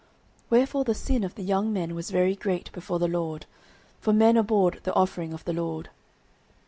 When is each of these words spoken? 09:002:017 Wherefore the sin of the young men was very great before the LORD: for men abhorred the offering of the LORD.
09:002:017 0.45 0.45
Wherefore 0.49 0.83
the 0.83 0.93
sin 0.95 1.23
of 1.23 1.35
the 1.35 1.43
young 1.43 1.71
men 1.71 1.93
was 1.93 2.09
very 2.09 2.35
great 2.35 2.71
before 2.71 2.97
the 2.97 3.07
LORD: 3.07 3.45
for 3.99 4.11
men 4.11 4.35
abhorred 4.35 4.79
the 4.81 4.95
offering 4.95 5.31
of 5.31 5.45
the 5.45 5.53
LORD. 5.53 5.91